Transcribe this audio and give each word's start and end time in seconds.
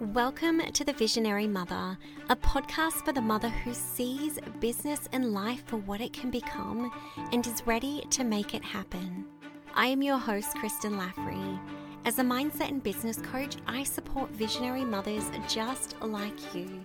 Welcome 0.00 0.62
to 0.62 0.82
The 0.82 0.94
Visionary 0.94 1.46
Mother, 1.46 1.98
a 2.30 2.36
podcast 2.36 3.04
for 3.04 3.12
the 3.12 3.20
mother 3.20 3.50
who 3.50 3.74
sees 3.74 4.38
business 4.58 5.06
and 5.12 5.34
life 5.34 5.62
for 5.66 5.76
what 5.76 6.00
it 6.00 6.14
can 6.14 6.30
become 6.30 6.90
and 7.32 7.46
is 7.46 7.66
ready 7.66 8.02
to 8.08 8.24
make 8.24 8.54
it 8.54 8.64
happen. 8.64 9.26
I 9.74 9.88
am 9.88 10.00
your 10.00 10.16
host, 10.16 10.56
Kristen 10.56 10.94
Laffrey. 10.94 11.60
As 12.06 12.18
a 12.18 12.22
mindset 12.22 12.68
and 12.68 12.82
business 12.82 13.18
coach, 13.18 13.56
I 13.66 13.84
support 13.84 14.30
visionary 14.30 14.86
mothers 14.86 15.30
just 15.46 16.00
like 16.00 16.54
you 16.54 16.82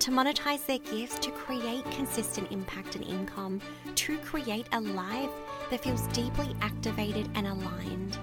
to 0.00 0.10
monetize 0.10 0.66
their 0.66 0.76
gifts 0.76 1.18
to 1.20 1.30
create 1.30 1.90
consistent 1.90 2.52
impact 2.52 2.96
and 2.96 3.04
income, 3.06 3.62
to 3.94 4.18
create 4.18 4.68
a 4.72 4.80
life 4.82 5.30
that 5.70 5.82
feels 5.82 6.06
deeply 6.08 6.54
activated 6.60 7.30
and 7.34 7.46
aligned. 7.46 8.18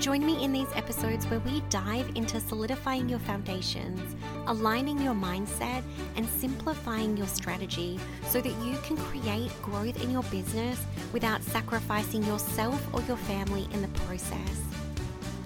Join 0.00 0.24
me 0.24 0.42
in 0.42 0.50
these 0.50 0.72
episodes 0.74 1.26
where 1.26 1.40
we 1.40 1.62
dive 1.68 2.10
into 2.14 2.40
solidifying 2.40 3.06
your 3.06 3.18
foundations, 3.18 4.00
aligning 4.46 4.98
your 4.98 5.12
mindset, 5.12 5.82
and 6.16 6.26
simplifying 6.26 7.18
your 7.18 7.26
strategy 7.26 8.00
so 8.26 8.40
that 8.40 8.54
you 8.64 8.78
can 8.82 8.96
create 8.96 9.50
growth 9.60 10.02
in 10.02 10.10
your 10.10 10.22
business 10.24 10.82
without 11.12 11.42
sacrificing 11.42 12.24
yourself 12.24 12.82
or 12.94 13.02
your 13.02 13.18
family 13.18 13.68
in 13.74 13.82
the 13.82 13.88
process. 13.88 14.62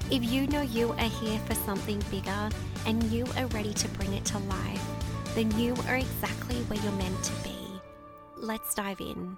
If 0.08 0.22
you 0.22 0.46
know 0.46 0.62
you 0.62 0.92
are 0.92 1.10
here 1.20 1.40
for 1.46 1.54
something 1.54 2.00
bigger 2.08 2.48
and 2.86 3.02
you 3.04 3.26
are 3.36 3.46
ready 3.46 3.74
to 3.74 3.88
bring 3.88 4.12
it 4.12 4.24
to 4.26 4.38
life, 4.38 4.86
then 5.34 5.50
you 5.58 5.74
are 5.88 5.96
exactly 5.96 6.58
where 6.68 6.78
you're 6.78 6.92
meant 6.92 7.24
to 7.24 7.32
be. 7.42 7.56
Let's 8.36 8.72
dive 8.76 9.00
in. 9.00 9.36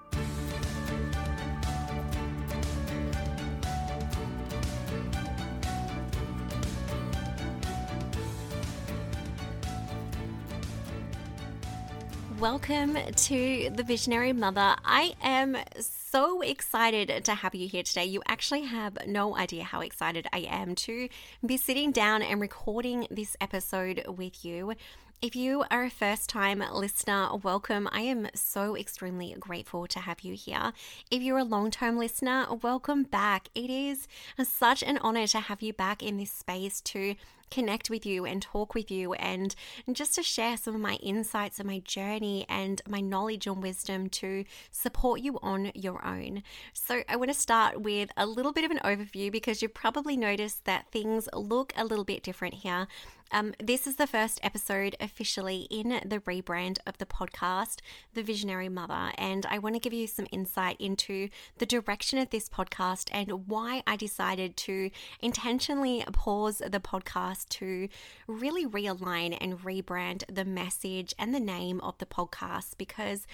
Welcome 12.41 12.99
to 13.15 13.71
the 13.75 13.83
Visionary 13.83 14.35
Mother. 14.35 14.77
I 14.85 15.15
am 15.23 15.57
so 15.79 16.43
excited 16.43 17.25
to 17.25 17.35
have 17.35 17.55
you 17.55 17.67
here 17.67 17.83
today. 17.83 18.05
You 18.05 18.21
actually 18.29 18.65
have 18.65 18.99
no 19.07 19.35
idea 19.35 19.65
how 19.65 19.81
excited 19.81 20.27
I 20.35 20.41
am 20.41 20.75
to 20.75 21.09
be 21.45 21.57
sitting 21.57 21.93
down 21.93 22.21
and 22.21 22.39
recording 22.39 23.07
this 23.11 23.39
episode 23.41 24.05
with 24.07 24.45
you. 24.45 24.75
If 25.23 25.35
you 25.35 25.65
are 25.71 25.85
a 25.85 25.91
first 25.91 26.29
time 26.29 26.63
listener, 26.75 27.35
welcome. 27.43 27.89
I 27.91 28.03
am 28.03 28.29
so 28.35 28.77
extremely 28.77 29.35
grateful 29.41 29.87
to 29.87 30.01
have 30.01 30.21
you 30.21 30.35
here. 30.35 30.75
If 31.11 31.23
you're 31.23 31.39
a 31.39 31.45
long 31.45 31.71
term 31.71 31.97
listener, 31.97 32.47
welcome 32.63 33.05
back. 33.05 33.49
It 33.55 33.71
is 33.71 34.07
such 34.45 34.83
an 34.83 34.99
honor 34.99 35.27
to 35.29 35.41
have 35.41 35.63
you 35.63 35.73
back 35.73 36.03
in 36.03 36.19
this 36.19 36.33
space 36.33 36.83
to 36.83 37.15
connect 37.51 37.91
with 37.91 38.05
you 38.05 38.25
and 38.25 38.43
talk 38.43 38.75
with 38.75 38.91
you 38.91 39.15
and 39.15 39.55
just 39.93 40.15
to 40.15 40.23
share 40.23 40.57
some 40.57 40.75
of 40.75 40.81
my 40.81 40.95
insights 40.95 41.59
and 41.59 41.69
my 41.69 41.81
journey 41.81 42.47
and 42.49 42.83
my 42.89 43.01
knowledge 43.01 43.47
and 43.47 43.63
wisdom 43.63 44.09
to 44.09 44.45
support 44.71 45.21
you 45.21 45.39
on 45.43 45.71
your 45.75 46.05
own. 46.05 46.43
So, 46.73 47.03
I 47.09 47.17
want 47.17 47.31
to 47.31 47.39
start 47.39 47.81
with 47.81 48.11
a 48.17 48.27
little 48.27 48.53
bit 48.53 48.65
of 48.65 48.71
an 48.71 48.81
overview 48.85 49.31
because 49.31 49.63
you've 49.63 49.75
probably 49.75 50.17
noticed 50.17 50.65
that 50.65 50.87
things 50.91 51.29
look 51.33 51.73
a 51.77 51.85
little 51.85 52.05
bit 52.05 52.23
different 52.23 52.55
here. 52.55 52.87
Um, 53.33 53.55
this 53.63 53.87
is 53.87 53.97
the 53.97 54.07
first 54.07 54.39
episode 54.43 54.95
officially 55.01 55.67
in 55.69 56.01
the 56.05 56.21
rebrand 56.21 56.79
of 56.87 56.99
the 56.99 57.07
podcast, 57.07 57.81
The 58.15 58.23
Visionary 58.23 58.69
Mother, 58.69 59.11
and 59.19 59.45
I 59.47 59.59
want 59.59 59.75
to 59.75 59.81
give 59.81 59.93
you 59.93 60.07
some 60.07 60.29
insight 60.31 60.77
into 60.81 61.29
the 61.59 61.67
direction 61.67 62.19
of 62.21 62.31
this 62.31 62.49
podcast 62.49 63.09
and 63.13 63.49
why 63.49 63.83
I 63.87 63.97
decided 63.97 64.57
to 64.59 64.91
intentionally 65.21 66.05
pause 66.13 66.59
the 66.59 66.81
podcast 66.81 67.49
to 67.51 67.89
really 68.29 68.65
realign 68.65 69.37
and 69.41 69.59
rebrand 69.59 70.23
the 70.33 70.45
message 70.45 71.13
and 71.19 71.35
the 71.35 71.41
name 71.41 71.81
of 71.81 71.99
the 71.99 72.07
podcast 72.07 72.79
because 72.79 73.27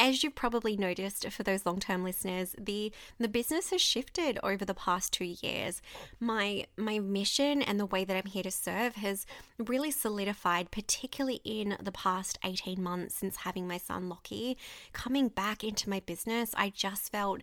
as 0.00 0.24
you've 0.24 0.34
probably 0.34 0.76
noticed 0.76 1.28
for 1.30 1.42
those 1.42 1.66
long-term 1.66 2.02
listeners, 2.02 2.56
the 2.58 2.90
the 3.18 3.28
business 3.28 3.70
has 3.70 3.82
shifted 3.82 4.38
over 4.42 4.64
the 4.64 4.74
past 4.74 5.12
2 5.12 5.36
years. 5.42 5.82
My 6.18 6.66
my 6.76 6.98
mission 6.98 7.60
and 7.62 7.78
the 7.78 7.86
way 7.86 8.04
that 8.04 8.16
I'm 8.16 8.30
here 8.30 8.42
to 8.42 8.50
serve 8.50 8.96
has 8.96 9.26
really 9.58 9.90
solidified 9.90 10.70
particularly 10.70 11.40
in 11.44 11.76
the 11.80 11.92
past 11.92 12.38
18 12.42 12.82
months 12.82 13.14
since 13.14 13.36
having 13.36 13.68
my 13.68 13.76
son 13.76 14.08
Lockie. 14.08 14.56
Coming 14.94 15.28
back 15.28 15.62
into 15.62 15.90
my 15.90 16.00
business, 16.00 16.54
I 16.56 16.70
just 16.70 17.12
felt 17.12 17.42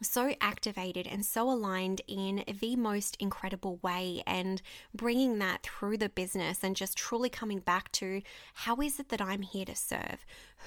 so 0.00 0.34
activated 0.40 1.06
and 1.06 1.24
so 1.24 1.50
aligned 1.50 2.02
in 2.06 2.44
the 2.60 2.76
most 2.76 3.16
incredible 3.18 3.78
way 3.82 4.22
and 4.26 4.62
bringing 4.94 5.38
that 5.38 5.62
through 5.62 5.98
the 5.98 6.08
business 6.08 6.62
and 6.62 6.76
just 6.76 6.96
truly 6.96 7.28
coming 7.28 7.58
back 7.58 7.90
to 7.92 8.22
how 8.54 8.76
is 8.76 8.98
it 9.00 9.08
that 9.08 9.20
I'm 9.20 9.42
here 9.42 9.64
to 9.64 9.74
serve? 9.74 10.24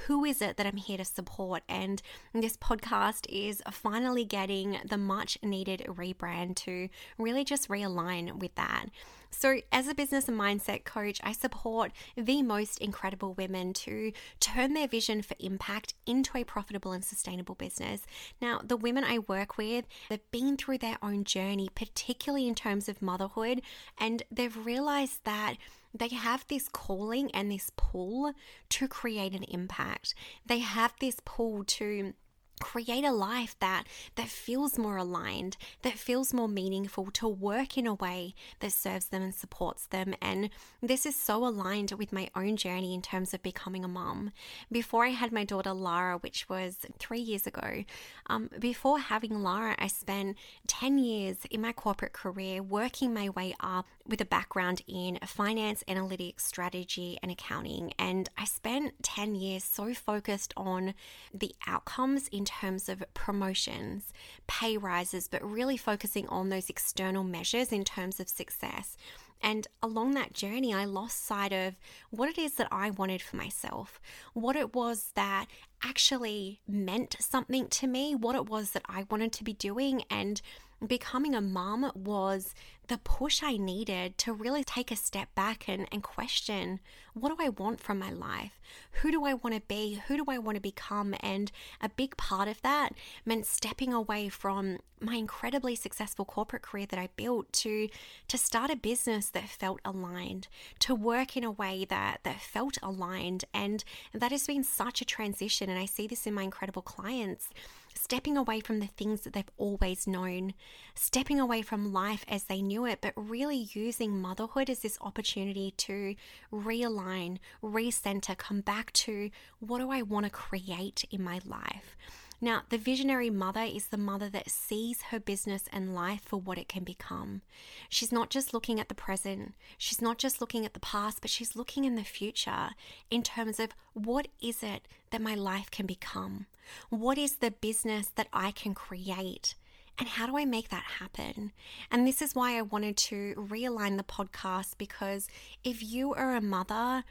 Who 0.08 0.25
is 0.25 0.42
it 0.42 0.58
that 0.58 0.66
I'm 0.66 0.78
here 0.78 0.97
to 0.97 1.06
support? 1.06 1.64
And 1.69 2.02
this 2.34 2.58
podcast 2.58 3.25
is 3.30 3.62
finally 3.72 4.25
getting 4.25 4.78
the 4.88 4.97
much 4.97 5.38
needed 5.42 5.84
rebrand 5.88 6.56
to 6.58 6.90
really 7.18 7.44
just 7.44 7.69
realign 7.69 8.40
with 8.40 8.56
that. 8.56 8.86
So, 9.31 9.62
as 9.72 9.88
a 9.88 9.96
business 9.96 10.28
and 10.28 10.40
mindset 10.40 10.84
coach, 10.84 11.19
I 11.24 11.31
support 11.31 11.92
the 12.16 12.44
most 12.44 12.80
incredible 12.80 13.34
women 13.34 13.74
to 13.74 14.12
turn 14.40 14.74
their 14.74 14.88
vision 14.88 15.22
for 15.22 15.36
impact 15.40 15.94
into 16.06 16.38
a 16.38 16.44
profitable 16.44 16.92
and 16.92 17.03
sustainable 17.03 17.56
business. 17.56 18.02
Now, 18.42 18.62
the 18.64 18.78
women 18.78 19.03
I 19.03 19.19
work 19.19 19.58
with, 19.58 19.86
they've 20.09 20.31
been 20.31 20.58
through 20.58 20.80
their 20.80 20.97
own 21.02 21.24
journey, 21.24 21.69
particularly 21.74 22.47
in 22.47 22.56
terms 22.56 22.90
of 22.90 23.02
motherhood, 23.02 23.62
and 23.97 24.22
they've 24.30 24.66
realized 24.66 25.24
that 25.24 25.56
they 25.94 26.09
have 26.09 26.46
this 26.48 26.68
calling 26.69 27.31
and 27.31 27.52
this 27.52 27.72
pull 27.75 28.34
to 28.69 28.88
create 28.88 29.34
an 29.34 29.44
impact. 29.44 30.13
They 30.46 30.59
have 30.59 30.94
this 31.00 31.18
pull 31.25 31.63
to 31.66 32.13
create 32.61 33.03
a 33.03 33.11
life 33.11 33.55
that 33.59 33.83
that 34.16 34.27
feels 34.27 34.77
more 34.77 34.97
aligned 34.97 35.57
that 35.81 35.97
feels 35.97 36.33
more 36.33 36.47
meaningful 36.47 37.11
to 37.11 37.27
work 37.27 37.77
in 37.77 37.88
a 37.88 37.94
way 37.94 38.33
that 38.59 38.72
serves 38.72 39.07
them 39.07 39.22
and 39.22 39.35
supports 39.35 39.88
them. 39.88 40.13
And 40.22 40.49
this 40.81 41.05
is 41.05 41.16
so 41.16 41.45
aligned 41.45 41.91
with 41.91 42.13
my 42.13 42.29
own 42.35 42.55
journey 42.55 42.94
in 42.94 43.01
terms 43.01 43.33
of 43.33 43.44
becoming 43.44 43.83
a 43.83 43.88
mom. 43.88 44.31
Before 44.71 45.05
i 45.05 45.09
had 45.09 45.31
my 45.31 45.44
daughter 45.44 45.73
lara 45.73 46.17
which 46.17 46.47
was 46.47 46.77
three 47.00 47.19
years 47.19 47.47
ago 47.47 47.83
um, 48.27 48.50
before 48.59 49.00
having 49.00 49.41
lara 49.41 49.75
i 49.79 49.88
spent 49.88 50.38
10 50.67 50.97
years 50.97 51.38
in 51.50 51.61
my 51.61 51.73
corporate 51.73 52.13
career 52.13 52.61
working 52.61 53.13
my 53.13 53.29
way 53.29 53.53
up 53.59 53.88
with 54.07 54.22
a 54.22 54.25
background 54.25 54.81
in 54.88 55.17
finance 55.25 55.84
analytics 55.88 56.41
strategy 56.41 57.17
and 57.22 57.31
accounting 57.31 57.94
and 57.97 58.29
i 58.38 58.45
spent 58.45 58.94
10 59.03 59.35
years 59.35 59.63
so 59.63 59.94
focused 59.94 60.53
on 60.57 60.94
the 61.34 61.53
outcomes 61.67 62.28
in 62.29 62.45
terms 62.45 62.89
of 62.89 63.03
promotions, 63.13 64.13
pay 64.47 64.78
rises, 64.78 65.28
but 65.28 65.44
really 65.44 65.78
focusing 65.78 66.28
on 66.28 66.50
those 66.50 66.69
external 66.69 67.23
measures 67.23 67.72
in 67.72 67.84
terms 67.84 68.19
of 68.19 68.29
success. 68.29 68.97
And 69.44 69.67
along 69.81 70.12
that 70.12 70.33
journey, 70.33 70.73
I 70.73 70.85
lost 70.85 71.25
sight 71.25 71.51
of 71.51 71.75
what 72.12 72.29
it 72.29 72.38
is 72.38 72.53
that 72.53 72.68
I 72.72 72.91
wanted 72.91 73.22
for 73.22 73.38
myself, 73.38 74.00
what 74.33 74.56
it 74.56 74.75
was 74.75 75.12
that 75.16 75.47
actually 75.83 76.62
meant 76.68 77.16
something 77.19 77.68
to 77.68 77.88
me, 77.88 78.13
what 78.13 78.35
it 78.35 78.47
was 78.47 78.72
that 78.72 78.83
I 78.88 79.07
wanted 79.09 79.33
to 79.33 79.44
be 79.44 79.53
doing, 79.53 80.03
and 80.12 80.41
becoming 80.86 81.36
a 81.36 81.42
mom 81.42 81.92
was 81.94 82.56
the 82.88 82.97
push 82.97 83.42
I 83.44 83.56
needed 83.56 84.18
to 84.19 84.34
really 84.34 84.64
take 84.64 84.92
a 84.92 84.96
step 84.96 85.34
back 85.36 85.69
and, 85.69 85.88
and 85.92 86.03
question 86.03 86.80
what 87.14 87.30
do 87.30 87.44
I 87.44 87.50
want 87.50 87.81
from 87.81 88.00
my 88.00 88.09
life? 88.09 88.59
Who 89.02 89.12
do 89.12 89.25
I 89.25 89.34
want 89.34 89.53
to 89.53 89.62
be? 89.62 90.02
Who 90.08 90.16
do 90.18 90.25
I 90.30 90.38
want 90.38 90.56
to 90.56 90.62
become? 90.62 91.14
And 91.19 91.52
a 91.81 91.90
big 91.90 92.16
part 92.16 92.47
of 92.47 92.62
that 92.62 92.94
meant 93.25 93.46
stepping 93.46 93.94
away 93.94 94.30
from 94.30 94.80
my 95.00 95.16
incredibly 95.16 95.75
successful 95.75 96.25
corporate 96.25 96.62
career 96.62 96.86
that 96.86 97.00
I 97.00 97.09
built 97.16 97.52
to 97.53 97.90
to 98.30 98.38
start 98.38 98.72
a 98.72 98.75
business 98.75 99.30
that 99.30 99.50
felt 99.50 99.81
aligned, 99.84 100.48
to 100.80 100.96
work 100.96 101.36
in 101.36 101.44
a 101.44 101.51
way 101.51 101.86
that 101.86 102.22
that 102.24 102.39
felt 102.42 102.77
aligned. 102.81 103.45
And 103.54 103.84
that 104.13 104.31
has 104.31 104.48
been 104.48 104.63
such 104.63 105.01
a 105.01 105.06
transition. 105.06 105.69
And 105.69 105.80
I 105.80 105.86
see 105.86 106.07
this 106.07 106.25
in 106.25 106.34
my 106.34 106.44
incredible 106.44 106.81
clients 106.81 107.50
stepping 107.93 108.38
away 108.38 108.59
from 108.59 108.79
the 108.79 108.88
things 108.88 109.21
that 109.21 109.33
they've 109.33 109.49
always 109.57 110.07
known, 110.07 110.53
stepping 110.95 111.39
away 111.39 111.61
from 111.61 111.93
life 111.93 112.25
as 112.27 112.43
they 112.45 112.61
knew 112.61 112.85
it, 112.85 112.99
but 113.01 113.13
really 113.15 113.69
using 113.73 114.21
motherhood 114.21 114.69
as 114.69 114.79
this 114.79 114.97
opportunity 115.01 115.73
to 115.77 116.15
realign, 116.51 117.38
recenter, 117.63 118.38
come 118.38 118.61
back 118.61 118.91
to 118.93 119.29
what 119.59 119.79
do 119.79 119.91
I 119.91 120.01
want 120.01 120.25
to 120.25 120.31
create 120.31 121.05
in 121.11 121.23
my 121.23 121.39
life. 121.45 121.95
Now, 122.43 122.63
the 122.69 122.79
visionary 122.79 123.29
mother 123.29 123.61
is 123.61 123.88
the 123.88 123.97
mother 123.97 124.27
that 124.29 124.49
sees 124.49 125.03
her 125.03 125.19
business 125.19 125.65
and 125.71 125.93
life 125.93 126.21
for 126.25 126.38
what 126.38 126.57
it 126.57 126.67
can 126.67 126.83
become. 126.83 127.43
She's 127.88 128.11
not 128.11 128.31
just 128.31 128.51
looking 128.51 128.79
at 128.79 128.89
the 128.89 128.95
present, 128.95 129.53
she's 129.77 130.01
not 130.01 130.17
just 130.17 130.41
looking 130.41 130.65
at 130.65 130.73
the 130.73 130.79
past, 130.79 131.21
but 131.21 131.29
she's 131.29 131.55
looking 131.55 131.85
in 131.85 131.93
the 131.93 132.03
future 132.03 132.71
in 133.11 133.21
terms 133.21 133.59
of 133.59 133.69
what 133.93 134.27
is 134.41 134.63
it 134.63 134.88
that 135.11 135.21
my 135.21 135.35
life 135.35 135.69
can 135.69 135.85
become? 135.85 136.47
What 136.89 137.19
is 137.19 137.35
the 137.35 137.51
business 137.51 138.07
that 138.15 138.27
I 138.33 138.49
can 138.49 138.73
create? 138.73 139.53
And 139.99 140.07
how 140.07 140.25
do 140.25 140.35
I 140.35 140.45
make 140.45 140.69
that 140.69 140.83
happen? 140.99 141.51
And 141.91 142.07
this 142.07 142.23
is 142.23 142.33
why 142.33 142.57
I 142.57 142.63
wanted 142.63 142.97
to 142.97 143.35
realign 143.38 143.97
the 143.97 144.03
podcast 144.03 144.79
because 144.79 145.27
if 145.63 145.83
you 145.83 146.15
are 146.15 146.35
a 146.35 146.41
mother 146.41 147.03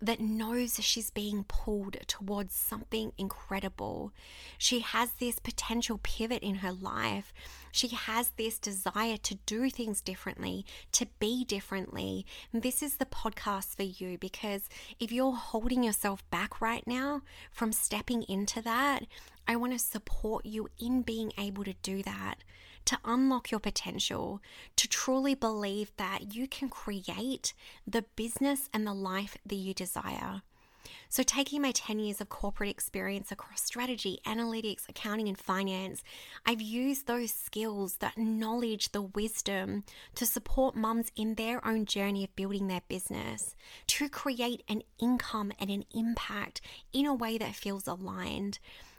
that 0.00 0.20
knows 0.20 0.78
she's 0.82 1.10
being 1.10 1.44
pulled 1.44 1.96
towards 2.06 2.54
something 2.54 3.12
incredible. 3.18 4.12
She 4.56 4.80
has 4.80 5.10
this 5.12 5.38
potential 5.38 5.98
pivot 6.02 6.42
in 6.42 6.56
her 6.56 6.72
life. 6.72 7.32
She 7.72 7.88
has 7.88 8.30
this 8.30 8.58
desire 8.58 9.16
to 9.18 9.34
do 9.46 9.70
things 9.70 10.00
differently, 10.00 10.64
to 10.92 11.06
be 11.18 11.44
differently. 11.44 12.26
This 12.52 12.82
is 12.82 12.96
the 12.96 13.06
podcast 13.06 13.76
for 13.76 13.82
you 13.82 14.18
because 14.18 14.68
if 15.00 15.10
you're 15.10 15.32
holding 15.32 15.82
yourself 15.82 16.28
back 16.30 16.60
right 16.60 16.86
now 16.86 17.22
from 17.50 17.72
stepping 17.72 18.22
into 18.22 18.62
that, 18.62 19.04
I 19.46 19.56
want 19.56 19.72
to 19.72 19.78
support 19.78 20.46
you 20.46 20.68
in 20.78 21.02
being 21.02 21.32
able 21.38 21.64
to 21.64 21.74
do 21.82 22.02
that 22.04 22.44
to 22.88 22.98
unlock 23.04 23.50
your 23.50 23.60
potential, 23.60 24.40
to 24.76 24.88
truly 24.88 25.34
believe 25.34 25.92
that 25.98 26.34
you 26.34 26.48
can 26.48 26.70
create 26.70 27.52
the 27.86 28.06
business 28.16 28.70
and 28.72 28.86
the 28.86 28.94
life 28.94 29.36
that 29.44 29.56
you 29.56 29.74
desire. 29.74 30.40
So, 31.10 31.22
taking 31.22 31.60
my 31.60 31.72
10 31.72 31.98
years 31.98 32.22
of 32.22 32.30
corporate 32.30 32.70
experience 32.70 33.30
across 33.30 33.62
strategy, 33.62 34.20
analytics, 34.24 34.88
accounting, 34.88 35.28
and 35.28 35.36
finance, 35.36 36.02
I've 36.46 36.62
used 36.62 37.06
those 37.06 37.30
skills, 37.30 37.96
that 37.96 38.16
knowledge, 38.16 38.92
the 38.92 39.02
wisdom 39.02 39.84
to 40.14 40.24
support 40.24 40.74
mums 40.74 41.12
in 41.14 41.34
their 41.34 41.66
own 41.66 41.84
journey 41.84 42.24
of 42.24 42.36
building 42.36 42.68
their 42.68 42.82
business, 42.88 43.54
to 43.88 44.08
create 44.08 44.62
an 44.66 44.82
income 44.98 45.52
and 45.60 45.68
an 45.68 45.84
impact 45.94 46.62
in 46.94 47.04
a 47.04 47.14
way 47.14 47.36
that 47.36 47.54
feels 47.54 47.86
aligned. 47.86 48.58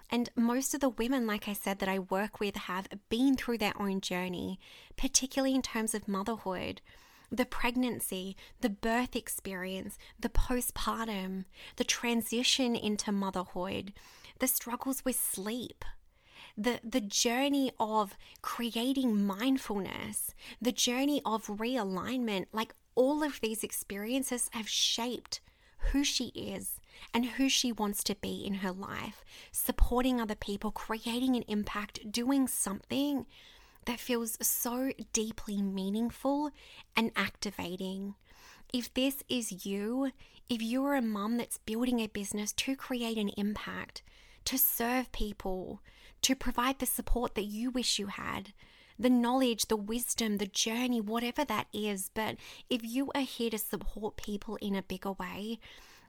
And 0.10 0.30
most 0.36 0.74
of 0.74 0.80
the 0.80 0.90
women, 0.90 1.28
like 1.28 1.48
I 1.48 1.54
said, 1.54 1.80
that 1.80 1.90
I 1.90 2.00
work 2.00 2.40
with 2.40 2.56
have 2.56 2.88
been 3.10 3.38
through 3.38 3.60
their 3.60 3.80
own 3.80 4.02
journey, 4.02 4.60
particularly 4.98 5.54
in 5.54 5.62
terms 5.62 5.94
of 5.94 6.08
motherhood. 6.08 6.82
The 7.32 7.46
pregnancy, 7.46 8.36
the 8.62 8.70
birth 8.70 9.16
experience, 9.16 10.00
the 10.20 10.30
postpartum, 10.30 11.46
the 11.76 11.84
transition 11.84 12.76
into 12.76 13.12
motherhood, 13.12 13.94
the 14.40 14.48
struggles 14.48 15.06
with 15.06 15.16
sleep, 15.16 15.86
the, 16.58 16.80
the 16.84 17.02
journey 17.02 17.72
of 17.80 18.18
creating 18.42 19.28
mindfulness, 19.28 20.34
the 20.60 20.72
journey 20.72 21.22
of 21.24 21.46
realignment, 21.46 22.48
like 22.52 22.74
all 22.96 23.24
of 23.24 23.40
these 23.42 23.64
experiences 23.64 24.50
have 24.54 24.68
shaped 24.68 25.40
who 25.92 26.04
she 26.04 26.30
is 26.30 26.79
and 27.14 27.26
who 27.26 27.50
she 27.50 27.72
wants 27.72 28.04
to 28.04 28.16
be 28.16 28.46
in 28.46 28.56
her 28.56 28.72
life, 28.72 29.24
supporting 29.52 30.20
other 30.20 30.36
people, 30.36 30.72
creating 30.72 31.36
an 31.36 31.44
impact, 31.48 32.12
doing 32.12 32.48
something 32.48 33.26
that 33.86 34.00
feels 34.00 34.38
so 34.42 34.92
deeply 35.14 35.62
meaningful 35.62 36.52
and 36.96 37.12
activating. 37.16 38.16
If 38.72 38.94
this 38.94 39.24
is 39.28 39.66
you, 39.66 40.12
if 40.48 40.62
you're 40.62 40.96
a 40.96 41.02
mum 41.02 41.38
that's 41.38 41.58
building 41.58 42.00
a 42.00 42.08
business 42.08 42.52
to 42.54 42.76
create 42.76 43.18
an 43.18 43.30
impact, 43.30 44.04
to 44.46 44.58
serve 44.58 45.12
people, 45.12 45.82
to 46.22 46.36
provide 46.36 46.80
the 46.80 46.86
support 46.86 47.36
that 47.36 47.46
you 47.46 47.72
wish 47.72 47.98
you 47.98 48.08
had, 48.08 48.54
the 49.00 49.10
knowledge, 49.10 49.68
the 49.68 49.78
wisdom, 49.78 50.38
the 50.38 50.46
journey, 50.46 51.00
whatever 51.00 51.46
that 51.46 51.68
is. 51.72 52.12
But 52.14 52.36
if 52.70 52.84
you 52.84 53.10
are 53.16 53.22
here 53.22 53.50
to 53.50 53.58
support 53.58 54.18
people 54.18 54.58
in 54.58 54.76
a 54.76 54.84
bigger 54.84 55.14
way, 55.14 55.60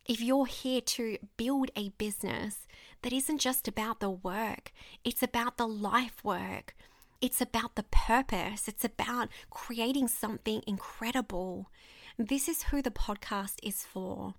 if 0.06 0.20
you're 0.20 0.46
here 0.46 0.80
to 0.80 1.18
build 1.36 1.70
a 1.76 1.90
business 1.90 2.66
that 3.02 3.12
isn't 3.12 3.38
just 3.38 3.68
about 3.68 4.00
the 4.00 4.10
work, 4.10 4.72
it's 5.04 5.22
about 5.22 5.56
the 5.56 5.68
life 5.68 6.24
work, 6.24 6.74
it's 7.20 7.40
about 7.40 7.74
the 7.76 7.84
purpose, 7.84 8.66
it's 8.66 8.84
about 8.84 9.28
creating 9.50 10.08
something 10.08 10.62
incredible. 10.66 11.70
This 12.18 12.48
is 12.48 12.64
who 12.64 12.82
the 12.82 12.90
podcast 12.90 13.56
is 13.62 13.84
for. 13.84 14.34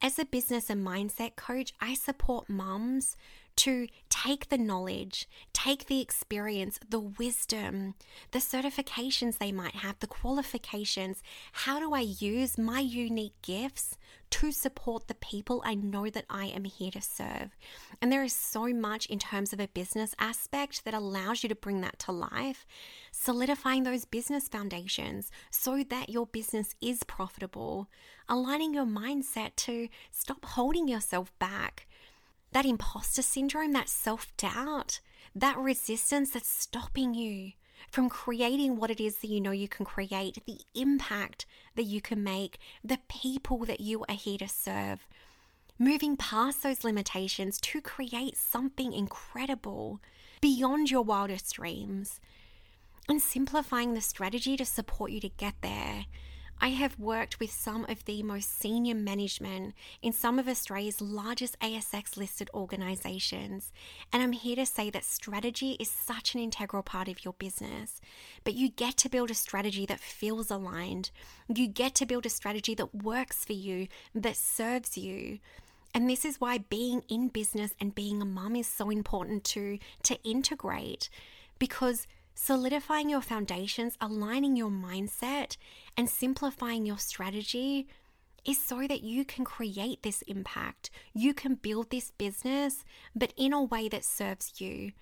As 0.00 0.18
a 0.18 0.24
business 0.24 0.70
and 0.70 0.84
mindset 0.84 1.36
coach, 1.36 1.72
I 1.80 1.94
support 1.94 2.48
mums 2.48 3.16
to 3.56 3.86
take 4.08 4.48
the 4.48 4.58
knowledge, 4.58 5.28
take 5.52 5.86
the 5.86 6.00
experience, 6.00 6.78
the 6.88 7.00
wisdom, 7.00 7.94
the 8.32 8.38
certifications 8.38 9.38
they 9.38 9.52
might 9.52 9.76
have, 9.76 9.98
the 10.00 10.06
qualifications. 10.06 11.22
How 11.52 11.78
do 11.78 11.94
I 11.94 12.00
use 12.00 12.58
my 12.58 12.80
unique 12.80 13.34
gifts 13.42 13.96
to 14.30 14.50
support 14.50 15.06
the 15.06 15.14
people 15.14 15.62
I 15.64 15.74
know 15.74 16.10
that 16.10 16.24
I 16.28 16.46
am 16.46 16.64
here 16.64 16.90
to 16.92 17.00
serve? 17.00 17.56
And 18.00 18.10
there 18.10 18.24
is 18.24 18.34
so 18.34 18.68
much 18.68 19.06
in 19.06 19.18
terms 19.18 19.52
of 19.52 19.60
a 19.60 19.68
business 19.68 20.14
aspect 20.18 20.84
that 20.84 20.94
allows 20.94 21.42
you 21.42 21.48
to 21.48 21.54
bring 21.54 21.80
that 21.82 21.98
to 22.00 22.12
life, 22.12 22.66
solidifying 23.12 23.84
those 23.84 24.04
business 24.04 24.48
foundations 24.48 25.30
so 25.50 25.84
that 25.90 26.08
your 26.08 26.26
business 26.26 26.74
is 26.80 27.02
profitable, 27.04 27.88
aligning 28.28 28.74
your 28.74 28.86
mindset 28.86 29.54
to 29.56 29.88
stop 30.10 30.44
holding 30.44 30.88
yourself 30.88 31.32
back 31.38 31.86
that 32.54 32.64
imposter 32.64 33.20
syndrome, 33.20 33.72
that 33.72 33.88
self 33.88 34.34
doubt, 34.36 35.00
that 35.34 35.58
resistance 35.58 36.30
that's 36.30 36.48
stopping 36.48 37.12
you 37.12 37.52
from 37.90 38.08
creating 38.08 38.76
what 38.76 38.90
it 38.90 39.00
is 39.00 39.16
that 39.16 39.28
you 39.28 39.40
know 39.40 39.50
you 39.50 39.68
can 39.68 39.84
create, 39.84 40.38
the 40.46 40.60
impact 40.74 41.46
that 41.74 41.82
you 41.82 42.00
can 42.00 42.22
make, 42.22 42.58
the 42.82 42.98
people 43.08 43.58
that 43.66 43.80
you 43.80 44.04
are 44.08 44.14
here 44.14 44.38
to 44.38 44.48
serve. 44.48 45.06
Moving 45.78 46.16
past 46.16 46.62
those 46.62 46.84
limitations 46.84 47.60
to 47.60 47.80
create 47.80 48.36
something 48.36 48.92
incredible 48.92 50.00
beyond 50.40 50.92
your 50.92 51.02
wildest 51.02 51.54
dreams 51.54 52.20
and 53.08 53.20
simplifying 53.20 53.94
the 53.94 54.00
strategy 54.00 54.56
to 54.56 54.64
support 54.64 55.10
you 55.10 55.20
to 55.20 55.28
get 55.28 55.54
there 55.60 56.06
I 56.64 56.68
have 56.68 56.98
worked 56.98 57.40
with 57.40 57.50
some 57.50 57.84
of 57.90 58.06
the 58.06 58.22
most 58.22 58.58
senior 58.58 58.94
management 58.94 59.74
in 60.00 60.14
some 60.14 60.38
of 60.38 60.48
Australia's 60.48 61.02
largest 61.02 61.60
ASX 61.60 62.16
listed 62.16 62.48
organisations, 62.54 63.70
and 64.10 64.22
I'm 64.22 64.32
here 64.32 64.56
to 64.56 64.64
say 64.64 64.88
that 64.88 65.04
strategy 65.04 65.72
is 65.72 65.90
such 65.90 66.34
an 66.34 66.40
integral 66.40 66.82
part 66.82 67.06
of 67.06 67.22
your 67.22 67.34
business. 67.34 68.00
But 68.44 68.54
you 68.54 68.70
get 68.70 68.96
to 68.96 69.10
build 69.10 69.30
a 69.30 69.34
strategy 69.34 69.84
that 69.84 70.00
feels 70.00 70.50
aligned, 70.50 71.10
you 71.54 71.66
get 71.66 71.94
to 71.96 72.06
build 72.06 72.24
a 72.24 72.30
strategy 72.30 72.74
that 72.76 72.94
works 72.94 73.44
for 73.44 73.52
you, 73.52 73.86
that 74.14 74.34
serves 74.38 74.96
you. 74.96 75.40
And 75.92 76.08
this 76.08 76.24
is 76.24 76.40
why 76.40 76.56
being 76.56 77.02
in 77.10 77.28
business 77.28 77.74
and 77.78 77.94
being 77.94 78.22
a 78.22 78.24
mum 78.24 78.56
is 78.56 78.66
so 78.66 78.88
important 78.88 79.44
to, 79.52 79.78
to 80.04 80.18
integrate 80.24 81.10
because 81.58 82.06
solidifying 82.34 83.08
your 83.08 83.20
foundations, 83.20 83.96
aligning 84.00 84.56
your 84.56 84.70
mindset, 84.70 85.56
and 85.96 86.08
simplifying 86.08 86.84
your 86.84 86.98
strategy 86.98 87.86
is 88.44 88.62
so 88.62 88.86
that 88.86 89.02
you 89.02 89.24
can 89.24 89.44
create 89.44 90.02
this 90.02 90.22
impact. 90.22 90.90
You 91.14 91.32
can 91.32 91.54
build 91.54 91.90
this 91.90 92.10
business, 92.10 92.84
but 93.14 93.32
in 93.36 93.52
a 93.52 93.62
way 93.62 93.88
that 93.88 94.04
serves 94.04 94.60
you. 94.60 94.92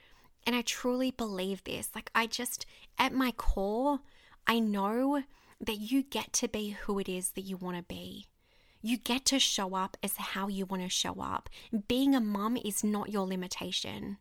And 0.47 0.55
I 0.55 0.62
truly 0.62 1.11
believe 1.11 1.65
this. 1.65 1.91
Like, 1.95 2.11
I 2.15 2.27
just, 2.27 2.67
at 2.99 3.12
my 3.12 3.33
core, 3.33 4.01
I 4.47 4.59
know 4.59 5.23
that 5.61 5.79
you 5.79 6.03
get 6.03 6.33
to 6.35 6.49
be 6.49 6.71
who 6.71 6.99
it 6.99 7.09
is 7.09 7.31
that 7.31 7.43
you 7.43 7.57
want 7.57 7.77
to 7.77 7.83
be. 7.83 8.27
You 8.81 8.97
get 8.99 9.25
to 9.27 9.39
show 9.39 9.75
up 9.75 9.97
as 10.03 10.17
how 10.17 10.49
you 10.49 10.67
want 10.67 10.83
to 10.83 10.89
show 10.89 11.21
up. 11.21 11.49
Being 11.87 12.15
a 12.15 12.21
mum 12.21 12.57
is 12.57 12.83
not 12.83 13.11
your 13.11 13.27
limitation. 13.27 14.19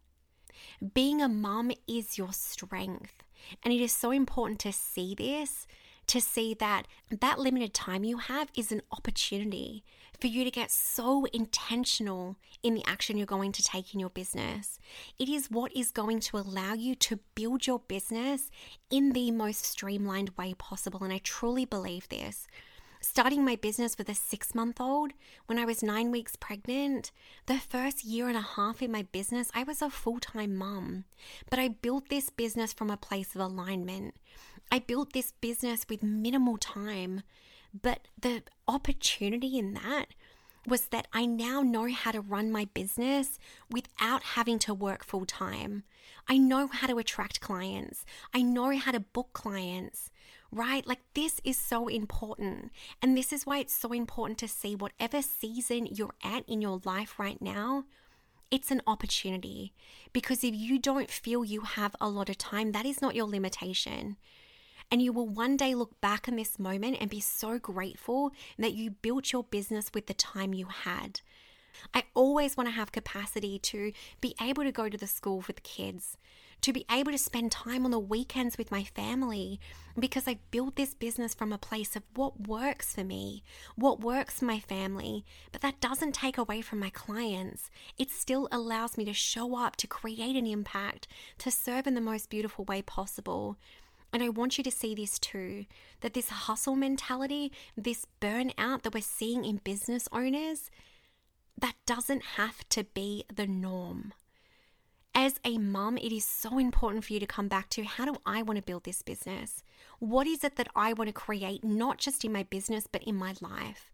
Being 0.94 1.22
a 1.22 1.30
mum 1.30 1.72
is 1.88 2.18
your 2.18 2.34
strength. 2.34 3.24
And 3.64 3.74
it 3.74 3.82
is 3.82 3.92
so 3.92 4.12
important 4.12 4.60
to 4.62 4.72
see 4.72 5.16
this, 5.16 5.68
to 6.08 6.22
see 6.22 6.54
that 6.56 6.88
that 7.10 7.40
limited 7.40 7.74
time 7.74 8.04
you 8.04 8.18
have 8.18 8.50
is 8.56 8.72
an 8.72 8.82
opportunity 8.92 9.84
for 10.20 10.28
you 10.28 10.44
to 10.44 10.52
get 10.52 10.70
so 10.70 11.26
intentional 11.34 12.38
in 12.62 12.76
the 12.76 12.84
action 12.86 13.18
you're 13.18 13.26
going 13.26 13.52
to 13.52 13.64
take 13.64 13.94
in 13.94 14.00
your 14.00 14.10
business. 14.10 14.78
It 15.18 15.28
is 15.28 15.50
what 15.50 15.76
is 15.76 15.90
going 15.90 16.20
to 16.22 16.38
allow 16.38 16.74
you 16.74 16.94
to 16.96 17.20
build 17.34 17.66
your 17.66 17.80
business 17.80 18.52
in 18.92 19.14
the 19.14 19.32
most 19.32 19.66
streamlined 19.66 20.32
way 20.38 20.54
possible. 20.54 21.04
And 21.04 21.12
I 21.12 21.20
truly 21.24 21.66
believe 21.66 22.08
this 22.10 22.48
starting 23.02 23.44
my 23.44 23.56
business 23.56 23.98
with 23.98 24.08
a 24.08 24.16
six 24.16 24.56
month 24.56 24.80
old 24.80 25.12
when 25.48 25.58
I 25.58 25.66
was 25.66 25.84
nine 25.84 26.12
weeks 26.12 26.36
pregnant. 26.36 27.12
The 27.48 27.58
first 27.58 28.06
year 28.06 28.30
and 28.30 28.38
a 28.38 28.42
half 28.42 28.82
in 28.82 28.92
my 28.92 29.04
business, 29.12 29.52
I 29.54 29.64
was 29.64 29.82
a 29.82 29.90
full 29.90 30.20
time 30.20 30.56
mom. 30.56 31.06
But 31.50 31.60
I 31.60 31.68
built 31.68 32.10
this 32.10 32.30
business 32.30 32.72
from 32.72 32.90
a 32.90 32.98
place 32.98 33.36
of 33.36 33.42
alignment. 33.42 34.16
I 34.72 34.80
built 34.80 35.14
this 35.14 35.34
business 35.42 35.86
with 35.90 36.04
minimal 36.04 36.58
time. 36.58 37.24
But 37.80 38.08
the 38.20 38.44
opportunity 38.68 39.58
in 39.58 39.74
that 39.74 40.08
was 40.68 40.88
that 40.88 41.08
I 41.12 41.26
now 41.26 41.62
know 41.62 41.92
how 41.92 42.12
to 42.12 42.22
run 42.22 42.52
my 42.52 42.66
business 42.74 43.40
without 43.70 44.22
having 44.24 44.60
to 44.60 44.74
work 44.74 45.04
full 45.04 45.26
time. 45.26 45.84
I 46.28 46.38
know 46.38 46.68
how 46.68 46.88
to 46.88 47.00
attract 47.00 47.42
clients. 47.42 48.06
I 48.34 48.44
know 48.44 48.78
how 48.78 48.92
to 48.92 49.00
book 49.00 49.30
clients 49.34 50.11
right? 50.52 50.86
Like, 50.86 51.00
this 51.14 51.40
is 51.44 51.58
so 51.58 51.88
important. 51.88 52.72
And 53.02 53.18
this 53.18 53.32
is 53.32 53.46
why 53.46 53.60
it's 53.60 53.74
so 53.74 53.92
important 53.94 54.38
to 54.40 54.48
see 54.48 54.76
whatever 54.76 55.22
season 55.22 55.88
you're 55.88 56.16
at 56.24 56.48
in 56.48 56.62
your 56.62 56.82
life 56.84 57.18
right 57.18 57.42
now, 57.42 57.86
it's 58.50 58.72
an 58.72 58.82
opportunity. 58.86 59.74
Because 60.14 60.44
if 60.44 60.54
you 60.54 60.78
don't 60.78 61.10
feel 61.10 61.46
you 61.46 61.62
have 61.62 61.96
a 62.02 62.10
lot 62.10 62.30
of 62.30 62.38
time, 62.38 62.74
that 62.74 62.86
is 62.86 63.02
not 63.02 63.16
your 63.16 63.28
limitation. 63.28 64.18
And 64.92 65.02
you 65.02 65.14
will 65.14 65.28
one 65.28 65.56
day 65.56 65.74
look 65.74 66.00
back 66.02 66.28
on 66.28 66.36
this 66.36 66.60
moment 66.60 66.98
and 67.00 67.10
be 67.10 67.22
so 67.22 67.58
grateful 67.58 68.32
that 68.60 68.74
you 68.74 68.92
built 68.92 69.32
your 69.32 69.46
business 69.46 69.90
with 69.94 70.08
the 70.08 70.14
time 70.14 70.54
you 70.54 70.66
had. 70.66 71.22
I 71.94 72.04
always 72.14 72.58
want 72.58 72.68
to 72.68 72.76
have 72.76 72.92
capacity 72.92 73.58
to 73.60 73.94
be 74.20 74.36
able 74.42 74.64
to 74.64 74.72
go 74.72 74.90
to 74.90 74.98
the 74.98 75.08
school 75.08 75.42
the 75.42 75.54
kids, 75.54 76.18
to 76.62 76.74
be 76.74 76.86
able 76.92 77.12
to 77.12 77.18
spend 77.18 77.52
time 77.52 77.86
on 77.86 77.92
the 77.92 78.00
weekends 78.00 78.58
with 78.58 78.72
my 78.72 78.84
family 78.84 79.60
because 80.00 80.28
I 80.28 80.40
built 80.52 80.76
this 80.76 80.94
business 80.94 81.34
from 81.34 81.52
a 81.52 81.58
place 81.58 81.96
of 81.96 82.04
what 82.16 82.48
works 82.48 82.94
for 82.94 83.04
me, 83.04 83.44
what 83.76 84.02
works 84.02 84.40
for 84.40 84.46
my 84.46 84.60
family. 84.60 85.26
But 85.52 85.62
that 85.62 85.82
doesn't 85.82 86.14
take 86.14 86.38
away 86.38 86.62
from 86.62 86.80
my 86.80 86.90
clients. 86.90 87.70
It 87.98 88.10
still 88.10 88.48
allows 88.52 88.98
me 88.98 89.06
to 89.06 89.14
show 89.14 89.58
up, 89.58 89.76
to 89.78 89.88
create 89.88 90.36
an 90.36 90.46
impact, 90.46 91.08
to 91.40 91.52
serve 91.52 91.88
in 91.88 91.96
the 91.96 92.02
most 92.02 92.30
beautiful 92.30 92.66
way 92.66 92.82
possible. 92.82 93.58
And 94.14 94.22
I 94.22 94.30
want 94.30 94.58
you 94.58 94.64
to 94.64 94.72
see 94.72 94.94
this 94.94 95.18
too 95.18 95.66
that 96.02 96.14
this 96.14 96.30
hustle 96.30 96.76
mentality, 96.76 97.52
this 97.78 98.06
burnout 98.20 98.84
that 98.84 98.94
we're 98.94 99.02
seeing 99.02 99.46
in 99.46 99.58
business 99.58 100.08
owners, 100.12 100.70
that 101.58 101.76
doesn't 101.86 102.24
have 102.38 102.68
to 102.70 102.84
be 102.84 103.24
the 103.34 103.48
norm. 103.48 104.14
As 105.14 105.40
a 105.44 105.58
mum, 105.58 105.98
it 105.98 106.12
is 106.12 106.24
so 106.24 106.58
important 106.58 107.04
for 107.04 107.14
you 107.14 107.20
to 107.20 107.26
come 107.26 107.48
back 107.48 107.70
to 107.72 107.84
how 107.84 108.06
do 108.06 108.16
I 108.26 108.42
want 108.42 108.58
to 108.58 108.66
build 108.66 108.86
this 108.86 109.02
business? 109.02 109.62
What 110.00 110.26
is 110.26 110.44
it 110.44 110.56
that 110.56 110.70
I 110.76 110.94
want 110.94 111.10
to 111.10 111.14
create, 111.14 111.64
not 111.64 111.98
just 111.98 112.24
in 112.24 112.32
my 112.32 112.44
business, 112.44 112.88
but 112.90 113.04
in 113.04 113.16
my 113.16 113.36
life? 113.42 113.92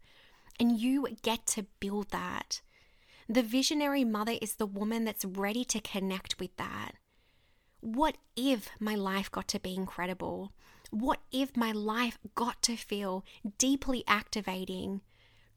And 0.60 0.78
you 0.78 1.08
get 1.22 1.46
to 1.48 1.66
build 1.80 2.10
that. 2.10 2.60
The 3.28 3.42
visionary 3.42 4.04
mother 4.04 4.36
is 4.40 4.54
the 4.54 4.66
woman 4.66 5.04
that's 5.04 5.24
ready 5.24 5.64
to 5.66 5.80
connect 5.80 6.38
with 6.38 6.56
that. 6.56 6.92
What 7.80 8.16
if 8.36 8.70
my 8.80 8.94
life 8.94 9.30
got 9.30 9.48
to 9.48 9.60
be 9.60 9.74
incredible? 9.74 10.52
What 10.90 11.20
if 11.30 11.56
my 11.56 11.72
life 11.72 12.18
got 12.34 12.62
to 12.62 12.76
feel 12.76 13.24
deeply 13.58 14.02
activating, 14.06 15.02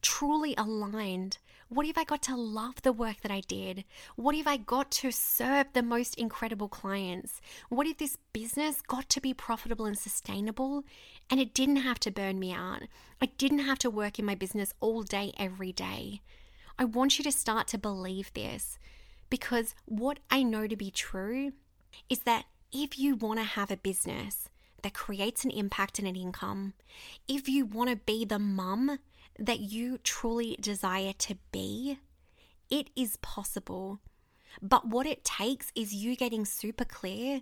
truly 0.01 0.53
aligned? 0.57 1.37
What 1.69 1.85
if 1.85 1.97
I 1.97 2.03
got 2.03 2.21
to 2.23 2.35
love 2.35 2.81
the 2.81 2.91
work 2.91 3.21
that 3.21 3.31
I 3.31 3.39
did? 3.47 3.85
What 4.17 4.35
if 4.35 4.45
I 4.45 4.57
got 4.57 4.91
to 4.91 5.11
serve 5.11 5.67
the 5.71 5.81
most 5.81 6.15
incredible 6.15 6.67
clients? 6.67 7.39
What 7.69 7.87
if 7.87 7.97
this 7.97 8.17
business 8.33 8.81
got 8.81 9.07
to 9.07 9.21
be 9.21 9.33
profitable 9.33 9.85
and 9.85 9.97
sustainable 9.97 10.83
and 11.29 11.39
it 11.39 11.53
didn't 11.53 11.77
have 11.77 11.99
to 12.01 12.11
burn 12.11 12.39
me 12.39 12.51
out? 12.51 12.83
I 13.21 13.27
didn't 13.27 13.59
have 13.59 13.79
to 13.79 13.89
work 13.89 14.19
in 14.19 14.25
my 14.25 14.35
business 14.35 14.73
all 14.81 15.03
day, 15.03 15.31
every 15.37 15.71
day. 15.71 16.21
I 16.77 16.83
want 16.83 17.17
you 17.17 17.23
to 17.23 17.31
start 17.31 17.67
to 17.67 17.77
believe 17.77 18.33
this 18.33 18.77
because 19.29 19.73
what 19.85 20.19
I 20.29 20.43
know 20.43 20.67
to 20.67 20.75
be 20.75 20.91
true 20.91 21.53
is 22.09 22.19
that 22.19 22.45
if 22.73 22.99
you 22.99 23.15
want 23.15 23.39
to 23.39 23.45
have 23.45 23.71
a 23.71 23.77
business 23.77 24.49
that 24.81 24.93
creates 24.93 25.45
an 25.45 25.51
impact 25.51 25.99
and 25.99 26.07
an 26.07 26.15
income, 26.15 26.73
if 27.27 27.47
you 27.47 27.65
want 27.65 27.89
to 27.89 27.95
be 27.95 28.25
the 28.25 28.39
mum 28.39 28.99
that 29.39 29.59
you 29.59 29.97
truly 29.99 30.57
desire 30.59 31.13
to 31.19 31.37
be, 31.51 31.99
it 32.69 32.89
is 32.95 33.17
possible. 33.17 33.99
But 34.61 34.87
what 34.87 35.05
it 35.05 35.23
takes 35.23 35.71
is 35.75 35.93
you 35.93 36.15
getting 36.15 36.45
super 36.45 36.85
clear 36.85 37.41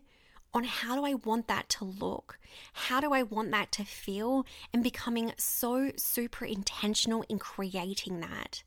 on 0.53 0.63
how 0.63 0.96
do 0.96 1.05
I 1.05 1.13
want 1.13 1.48
that 1.48 1.69
to 1.69 1.86
look? 1.86 2.39
How 2.74 3.00
do 3.00 3.13
I 3.13 3.24
want 3.24 3.51
that 3.51 3.72
to 3.74 3.84
feel? 3.84 4.46
And 4.74 4.84
becoming 4.84 5.34
so 5.38 5.91
super 5.96 6.46
intentional 6.46 7.24
in 7.29 7.39
creating 7.39 8.19
that. 8.22 8.63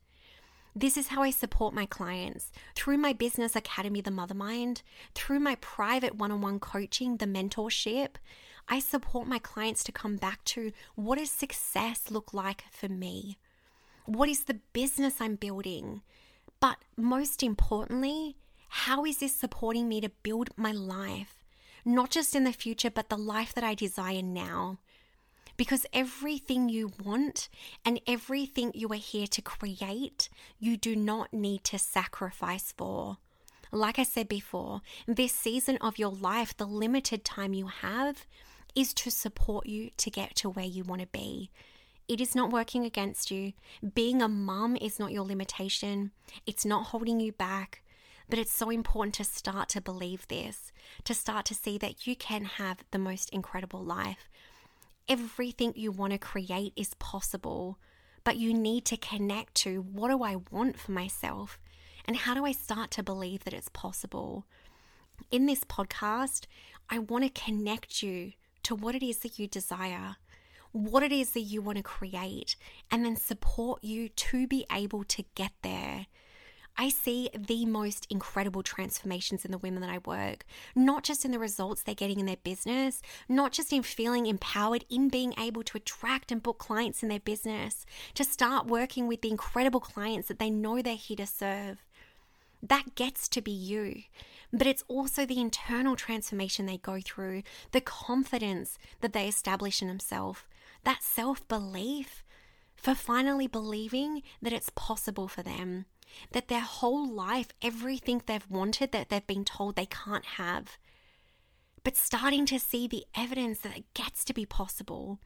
This 0.75 0.97
is 0.97 1.09
how 1.09 1.21
I 1.21 1.29
support 1.29 1.73
my 1.73 1.85
clients 1.85 2.51
through 2.75 2.97
my 2.97 3.13
business 3.13 3.55
academy, 3.55 4.01
The 4.01 4.09
Mother 4.09 4.33
Mind, 4.33 4.81
through 5.13 5.39
my 5.39 5.55
private 5.55 6.15
one 6.15 6.31
on 6.31 6.41
one 6.41 6.59
coaching, 6.59 7.17
the 7.17 7.27
mentorship. 7.27 8.15
I 8.67 8.79
support 8.79 9.27
my 9.27 9.39
clients 9.39 9.83
to 9.85 9.91
come 9.91 10.15
back 10.15 10.43
to 10.45 10.71
what 10.95 11.19
does 11.19 11.31
success 11.31 12.09
look 12.09 12.33
like 12.33 12.63
for 12.71 12.89
me? 12.89 13.37
What 14.05 14.29
is 14.29 14.45
the 14.45 14.59
business 14.73 15.15
I'm 15.19 15.35
building? 15.35 16.01
But 16.59 16.77
most 16.97 17.43
importantly, 17.43 18.37
how 18.69 19.05
is 19.05 19.19
this 19.19 19.35
supporting 19.35 19.87
me 19.87 20.01
to 20.01 20.09
build 20.23 20.49
my 20.57 20.71
life? 20.71 21.43
Not 21.85 22.09
just 22.09 22.35
in 22.35 22.43
the 22.45 22.53
future, 22.53 22.89
but 22.89 23.09
the 23.09 23.17
life 23.17 23.53
that 23.53 23.63
I 23.63 23.75
desire 23.75 24.21
now. 24.21 24.79
Because 25.57 25.85
everything 25.93 26.69
you 26.69 26.93
want 27.03 27.49
and 27.85 28.01
everything 28.07 28.71
you 28.73 28.87
are 28.89 28.95
here 28.95 29.27
to 29.27 29.41
create, 29.41 30.29
you 30.59 30.77
do 30.77 30.95
not 30.95 31.33
need 31.33 31.63
to 31.65 31.77
sacrifice 31.77 32.73
for. 32.75 33.17
Like 33.71 33.99
I 33.99 34.03
said 34.03 34.27
before, 34.27 34.81
this 35.07 35.33
season 35.33 35.77
of 35.81 35.99
your 35.99 36.11
life, 36.11 36.55
the 36.55 36.65
limited 36.65 37.23
time 37.25 37.53
you 37.53 37.67
have, 37.67 38.25
is 38.75 38.93
to 38.95 39.11
support 39.11 39.65
you 39.65 39.91
to 39.97 40.09
get 40.09 40.35
to 40.35 40.49
where 40.49 40.65
you 40.65 40.83
want 40.83 41.01
to 41.01 41.07
be. 41.07 41.51
It 42.07 42.19
is 42.19 42.35
not 42.35 42.51
working 42.51 42.85
against 42.85 43.31
you. 43.31 43.53
Being 43.93 44.21
a 44.21 44.27
mum 44.27 44.75
is 44.75 44.99
not 44.99 45.11
your 45.11 45.23
limitation, 45.23 46.11
it's 46.45 46.65
not 46.65 46.87
holding 46.87 47.19
you 47.19 47.31
back. 47.31 47.81
But 48.29 48.39
it's 48.39 48.53
so 48.53 48.69
important 48.69 49.15
to 49.15 49.25
start 49.25 49.67
to 49.69 49.81
believe 49.81 50.27
this, 50.29 50.71
to 51.03 51.13
start 51.13 51.45
to 51.47 51.53
see 51.53 51.77
that 51.79 52.07
you 52.07 52.15
can 52.15 52.45
have 52.45 52.83
the 52.91 52.97
most 52.97 53.29
incredible 53.31 53.83
life 53.83 54.29
everything 55.07 55.73
you 55.75 55.91
want 55.91 56.13
to 56.13 56.19
create 56.19 56.73
is 56.75 56.93
possible, 56.95 57.77
but 58.23 58.37
you 58.37 58.53
need 58.53 58.85
to 58.85 58.97
connect 58.97 59.55
to 59.55 59.81
what 59.81 60.09
do 60.09 60.23
I 60.23 60.37
want 60.51 60.79
for 60.79 60.91
myself 60.91 61.59
and 62.05 62.17
how 62.17 62.33
do 62.33 62.45
I 62.45 62.51
start 62.51 62.91
to 62.91 63.03
believe 63.03 63.43
that 63.43 63.53
it's 63.53 63.69
possible. 63.69 64.45
In 65.31 65.45
this 65.45 65.63
podcast, 65.63 66.45
I 66.89 66.99
want 66.99 67.23
to 67.23 67.41
connect 67.41 68.03
you 68.03 68.33
to 68.63 68.75
what 68.75 68.95
it 68.95 69.03
is 69.03 69.19
that 69.19 69.37
you 69.37 69.47
desire, 69.47 70.17
what 70.71 71.03
it 71.03 71.11
is 71.11 71.31
that 71.31 71.41
you 71.41 71.61
want 71.61 71.77
to 71.77 71.83
create, 71.83 72.55
and 72.89 73.05
then 73.05 73.15
support 73.15 73.83
you 73.83 74.09
to 74.09 74.47
be 74.47 74.65
able 74.71 75.03
to 75.03 75.23
get 75.35 75.51
there. 75.61 76.07
I 76.75 76.89
see 76.89 77.29
the 77.37 77.65
most 77.65 78.07
incredible 78.09 78.63
transformations 78.63 79.45
in 79.45 79.51
the 79.51 79.59
women 79.59 79.81
that 79.81 79.91
I 79.91 79.99
work, 79.99 80.43
not 80.75 81.03
just 81.03 81.23
in 81.23 81.31
the 81.31 81.37
results 81.37 81.83
they're 81.83 81.93
getting 81.93 82.19
in 82.19 82.25
their 82.25 82.37
business, 82.37 83.01
not 83.29 83.51
just 83.51 83.71
in 83.71 83.83
feeling 83.83 84.25
empowered 84.25 84.83
in 84.89 85.09
being 85.09 85.35
able 85.39 85.61
to 85.63 85.77
attract 85.77 86.31
and 86.31 86.41
book 86.41 86.57
clients 86.57 87.03
in 87.03 87.09
their 87.09 87.19
business, 87.19 87.85
to 88.15 88.23
start 88.23 88.65
working 88.65 89.07
with 89.07 89.21
the 89.21 89.29
incredible 89.29 89.79
clients 89.79 90.27
that 90.27 90.39
they 90.39 90.49
know 90.49 90.81
they're 90.81 90.95
here 90.95 91.17
to 91.17 91.27
serve. 91.27 91.85
That 92.65 92.95
gets 92.95 93.27
to 93.29 93.41
be 93.41 93.51
you. 93.51 94.03
But 94.51 94.67
it's 94.67 94.83
also 94.87 95.25
the 95.25 95.39
internal 95.39 95.95
transformation 95.95 96.65
they 96.65 96.77
go 96.77 96.99
through, 97.03 97.43
the 97.71 97.81
confidence 97.81 98.79
that 99.01 99.13
they 99.13 99.27
establish 99.27 99.81
in 99.81 99.87
themselves, 99.89 100.39
that 100.83 101.03
self 101.03 101.47
belief 101.47 102.23
for 102.75 102.95
finally 102.95 103.47
believing 103.47 104.23
that 104.41 104.53
it's 104.53 104.71
possible 104.75 105.27
for 105.27 105.41
them 105.41 105.85
that 106.31 106.47
their 106.47 106.61
whole 106.61 107.09
life, 107.09 107.49
everything 107.61 108.21
they've 108.25 108.49
wanted 108.49 108.91
that 108.91 109.09
they've 109.09 109.27
been 109.27 109.45
told 109.45 109.75
they 109.75 109.85
can't 109.85 110.25
have, 110.25 110.77
but 111.83 111.97
starting 111.97 112.45
to 112.45 112.59
see 112.59 112.87
the 112.87 113.05
evidence 113.15 113.59
that 113.59 113.77
it 113.77 113.93
gets 113.93 114.23
to 114.25 114.33
be 114.33 114.45
possible. 114.45 115.19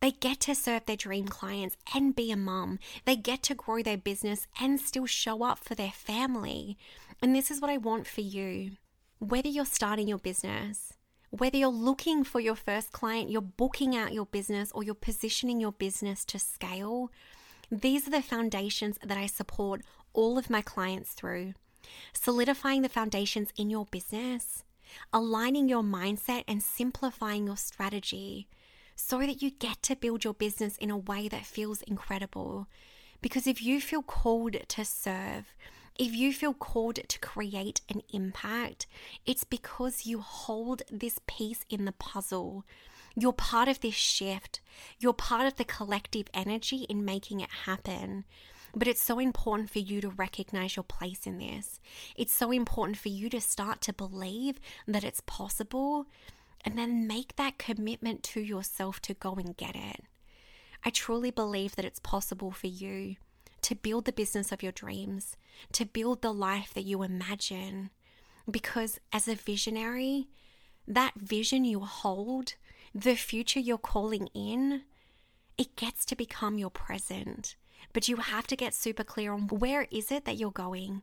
They 0.00 0.12
get 0.12 0.40
to 0.40 0.54
serve 0.54 0.86
their 0.86 0.96
dream 0.96 1.28
clients 1.28 1.76
and 1.94 2.16
be 2.16 2.30
a 2.30 2.36
mum. 2.36 2.78
They 3.04 3.16
get 3.16 3.42
to 3.44 3.54
grow 3.54 3.82
their 3.82 3.98
business 3.98 4.46
and 4.58 4.80
still 4.80 5.06
show 5.06 5.42
up 5.42 5.58
for 5.58 5.74
their 5.74 5.90
family. 5.90 6.78
And 7.20 7.36
this 7.36 7.50
is 7.50 7.60
what 7.60 7.70
I 7.70 7.76
want 7.76 8.06
for 8.06 8.22
you. 8.22 8.72
Whether 9.18 9.48
you're 9.48 9.66
starting 9.66 10.08
your 10.08 10.18
business, 10.18 10.94
whether 11.28 11.58
you're 11.58 11.68
looking 11.68 12.24
for 12.24 12.40
your 12.40 12.54
first 12.54 12.92
client, 12.92 13.30
you're 13.30 13.42
booking 13.42 13.94
out 13.94 14.14
your 14.14 14.24
business, 14.24 14.72
or 14.72 14.82
you're 14.82 14.94
positioning 14.94 15.60
your 15.60 15.72
business 15.72 16.24
to 16.24 16.38
scale, 16.38 17.10
these 17.70 18.08
are 18.08 18.10
the 18.10 18.22
foundations 18.22 18.98
that 19.04 19.18
I 19.18 19.26
support 19.26 19.82
all 20.14 20.38
of 20.38 20.50
my 20.50 20.62
clients 20.62 21.12
through. 21.12 21.54
Solidifying 22.14 22.82
the 22.82 22.88
foundations 22.88 23.50
in 23.56 23.68
your 23.68 23.84
business, 23.84 24.64
aligning 25.12 25.68
your 25.68 25.82
mindset, 25.82 26.44
and 26.48 26.62
simplifying 26.62 27.46
your 27.46 27.56
strategy 27.56 28.48
so 29.00 29.18
that 29.20 29.42
you 29.42 29.50
get 29.50 29.82
to 29.82 29.96
build 29.96 30.24
your 30.24 30.34
business 30.34 30.76
in 30.76 30.90
a 30.90 30.96
way 30.96 31.26
that 31.26 31.46
feels 31.46 31.82
incredible. 31.82 32.68
Because 33.22 33.46
if 33.46 33.62
you 33.62 33.80
feel 33.80 34.02
called 34.02 34.56
to 34.68 34.84
serve, 34.84 35.54
if 35.98 36.14
you 36.14 36.32
feel 36.32 36.54
called 36.54 36.96
to 37.08 37.18
create 37.18 37.80
an 37.88 38.02
impact, 38.12 38.86
it's 39.26 39.44
because 39.44 40.06
you 40.06 40.20
hold 40.20 40.82
this 40.90 41.18
piece 41.26 41.64
in 41.68 41.86
the 41.86 41.92
puzzle. 41.92 42.64
You're 43.16 43.32
part 43.32 43.68
of 43.68 43.80
this 43.80 43.94
shift. 43.94 44.60
You're 44.98 45.12
part 45.12 45.46
of 45.46 45.56
the 45.56 45.64
collective 45.64 46.28
energy 46.32 46.86
in 46.88 47.04
making 47.04 47.40
it 47.40 47.50
happen. 47.64 48.24
But 48.74 48.86
it's 48.86 49.02
so 49.02 49.18
important 49.18 49.70
for 49.70 49.80
you 49.80 50.00
to 50.02 50.10
recognize 50.10 50.76
your 50.76 50.84
place 50.84 51.26
in 51.26 51.38
this. 51.38 51.80
It's 52.16 52.32
so 52.32 52.52
important 52.52 52.98
for 52.98 53.08
you 53.08 53.28
to 53.30 53.40
start 53.40 53.80
to 53.82 53.92
believe 53.92 54.60
that 54.86 55.04
it's 55.04 55.22
possible 55.26 56.06
and 56.64 56.76
then 56.76 57.06
make 57.06 57.36
that 57.36 57.58
commitment 57.58 58.22
to 58.22 58.40
yourself 58.40 59.00
to 59.00 59.14
go 59.14 59.34
and 59.34 59.56
get 59.56 59.74
it. 59.74 60.02
I 60.84 60.90
truly 60.90 61.30
believe 61.30 61.76
that 61.76 61.84
it's 61.84 61.98
possible 61.98 62.50
for 62.50 62.66
you 62.66 63.16
to 63.62 63.74
build 63.74 64.06
the 64.06 64.12
business 64.12 64.52
of 64.52 64.62
your 64.62 64.72
dreams, 64.72 65.36
to 65.72 65.84
build 65.84 66.22
the 66.22 66.32
life 66.32 66.72
that 66.74 66.84
you 66.84 67.02
imagine. 67.02 67.90
Because 68.50 68.98
as 69.12 69.28
a 69.28 69.34
visionary, 69.34 70.28
that 70.88 71.14
vision 71.14 71.64
you 71.64 71.80
hold, 71.80 72.54
the 72.94 73.14
future 73.14 73.60
you're 73.60 73.78
calling 73.78 74.28
in, 74.34 74.82
it 75.58 75.76
gets 75.76 76.04
to 76.06 76.16
become 76.16 76.58
your 76.58 76.70
present. 76.70 77.56
But 77.92 78.08
you 78.08 78.16
have 78.16 78.46
to 78.48 78.56
get 78.56 78.74
super 78.74 79.04
clear 79.04 79.32
on 79.32 79.48
where 79.48 79.86
is 79.90 80.10
it 80.10 80.24
that 80.24 80.36
you're 80.36 80.50
going? 80.50 81.02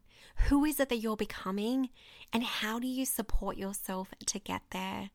Who 0.49 0.65
is 0.65 0.79
it 0.79 0.89
that 0.89 0.97
you're 0.97 1.17
becoming? 1.17 1.89
And 2.31 2.43
how 2.43 2.79
do 2.79 2.87
you 2.87 3.05
support 3.05 3.57
yourself 3.57 4.13
to 4.25 4.39
get 4.39 4.61
there? 4.71 5.09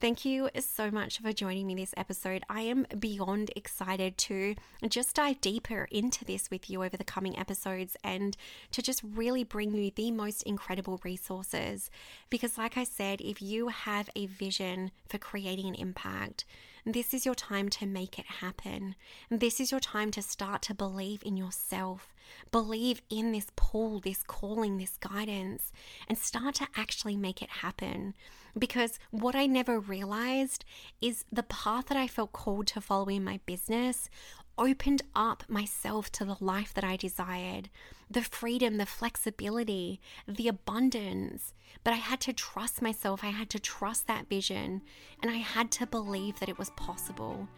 Thank 0.00 0.24
you 0.24 0.50
so 0.58 0.90
much 0.90 1.20
for 1.20 1.32
joining 1.32 1.66
me 1.66 1.76
this 1.76 1.94
episode. 1.96 2.42
I 2.50 2.62
am 2.62 2.84
beyond 2.98 3.50
excited 3.54 4.18
to 4.18 4.54
just 4.88 5.14
dive 5.14 5.40
deeper 5.40 5.86
into 5.90 6.24
this 6.24 6.50
with 6.50 6.68
you 6.68 6.82
over 6.82 6.96
the 6.96 7.04
coming 7.04 7.38
episodes 7.38 7.96
and 8.02 8.36
to 8.72 8.82
just 8.82 9.02
really 9.02 9.44
bring 9.44 9.72
you 9.72 9.92
the 9.94 10.10
most 10.10 10.42
incredible 10.42 11.00
resources. 11.04 11.90
Because, 12.28 12.58
like 12.58 12.76
I 12.76 12.84
said, 12.84 13.20
if 13.20 13.40
you 13.40 13.68
have 13.68 14.10
a 14.16 14.26
vision 14.26 14.90
for 15.08 15.18
creating 15.18 15.68
an 15.68 15.74
impact, 15.76 16.44
this 16.86 17.14
is 17.14 17.24
your 17.24 17.34
time 17.34 17.70
to 17.70 17.86
make 17.86 18.18
it 18.18 18.26
happen. 18.26 18.94
This 19.30 19.58
is 19.58 19.70
your 19.70 19.80
time 19.80 20.10
to 20.12 20.22
start 20.22 20.60
to 20.62 20.74
believe 20.74 21.22
in 21.24 21.36
yourself, 21.36 22.14
believe 22.52 23.00
in 23.08 23.32
this 23.32 23.46
pull, 23.56 24.00
this 24.00 24.22
calling, 24.22 24.76
this 24.76 24.98
guidance, 24.98 25.72
and 26.08 26.18
start 26.18 26.56
to 26.56 26.68
actually 26.76 27.16
make 27.16 27.40
it 27.40 27.48
happen. 27.48 28.14
Because 28.58 28.98
what 29.10 29.34
I 29.34 29.46
never 29.46 29.80
realized 29.80 30.64
is 31.00 31.24
the 31.32 31.42
path 31.42 31.86
that 31.86 31.96
I 31.96 32.06
felt 32.06 32.32
called 32.32 32.66
to 32.68 32.80
follow 32.82 33.08
in 33.08 33.24
my 33.24 33.40
business 33.46 34.10
opened 34.58 35.02
up 35.14 35.44
myself 35.48 36.10
to 36.12 36.24
the 36.24 36.36
life 36.40 36.72
that 36.74 36.84
I 36.84 36.96
desired 36.96 37.68
the 38.10 38.22
freedom, 38.22 38.76
the 38.76 38.86
flexibility, 38.86 40.00
the 40.28 40.46
abundance. 40.46 41.54
But 41.82 41.94
I 41.94 41.96
had 41.96 42.20
to 42.20 42.32
trust 42.32 42.82
myself. 42.82 43.24
I 43.24 43.28
had 43.28 43.50
to 43.50 43.58
trust 43.58 44.06
that 44.06 44.28
vision 44.28 44.82
and 45.22 45.30
I 45.30 45.36
had 45.36 45.70
to 45.72 45.86
believe 45.86 46.38
that 46.38 46.48
it 46.48 46.58
was 46.58 46.70
possible. 46.70 47.48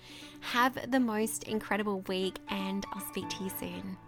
Have 0.41 0.91
the 0.91 1.01
most 1.01 1.45
incredible 1.45 2.01
week, 2.03 2.39
and 2.49 2.87
I'll 2.93 3.07
speak 3.07 3.29
to 3.31 3.45
you 3.45 3.51
soon. 3.59 3.99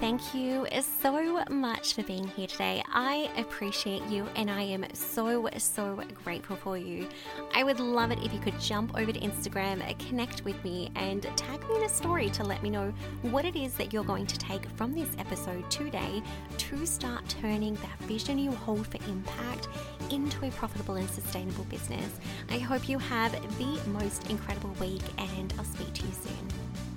Thank 0.00 0.34
you 0.34 0.66
so 1.02 1.44
much 1.50 1.94
for 1.94 2.02
being 2.04 2.26
here 2.28 2.46
today. 2.46 2.82
I 2.88 3.30
appreciate 3.36 4.02
you 4.04 4.26
and 4.34 4.50
I 4.50 4.62
am 4.62 4.86
so, 4.94 5.48
so 5.58 6.00
grateful 6.24 6.56
for 6.56 6.78
you. 6.78 7.06
I 7.54 7.64
would 7.64 7.80
love 7.80 8.10
it 8.10 8.18
if 8.22 8.32
you 8.32 8.40
could 8.40 8.58
jump 8.58 8.96
over 8.98 9.12
to 9.12 9.20
Instagram, 9.20 9.82
connect 10.08 10.42
with 10.44 10.62
me, 10.64 10.90
and 10.96 11.22
tag 11.36 11.68
me 11.68 11.76
in 11.76 11.82
a 11.82 11.88
story 11.88 12.30
to 12.30 12.44
let 12.44 12.62
me 12.62 12.70
know 12.70 12.94
what 13.22 13.44
it 13.44 13.56
is 13.56 13.74
that 13.74 13.92
you're 13.92 14.04
going 14.04 14.26
to 14.26 14.38
take 14.38 14.66
from 14.70 14.94
this 14.94 15.10
episode 15.18 15.70
today 15.70 16.22
to 16.56 16.86
start 16.86 17.28
turning 17.28 17.74
that 17.74 17.98
vision 18.00 18.38
you 18.38 18.52
hold 18.52 18.86
for 18.86 18.98
impact 19.10 19.68
into 20.10 20.46
a 20.46 20.50
profitable 20.52 20.94
and 20.94 21.10
sustainable 21.10 21.64
business. 21.64 22.20
I 22.48 22.58
hope 22.58 22.88
you 22.88 22.98
have 22.98 23.32
the 23.58 23.90
most 23.90 24.30
incredible 24.30 24.70
week 24.80 25.02
and 25.18 25.52
I'll 25.58 25.64
speak 25.64 25.92
to 25.92 26.06
you 26.06 26.12
soon. 26.12 26.93